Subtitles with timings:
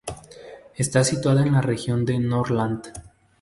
[0.75, 2.91] Está situada en la región de Norrland.